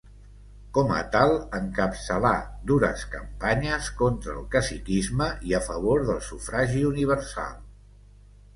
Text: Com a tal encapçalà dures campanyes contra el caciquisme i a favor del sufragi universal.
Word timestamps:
Com 0.77 0.93
a 0.99 1.01
tal 1.15 1.33
encapçalà 1.57 2.31
dures 2.71 3.03
campanyes 3.13 3.91
contra 4.01 4.35
el 4.39 4.49
caciquisme 4.57 5.31
i 5.51 5.57
a 5.61 5.63
favor 5.69 6.05
del 6.11 6.25
sufragi 6.31 6.85
universal. 6.93 7.57